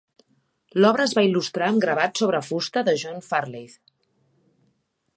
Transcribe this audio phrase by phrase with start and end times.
[0.83, 3.81] L'obra es va il·lustrar amb gravats sobre fusta de John Farleigh.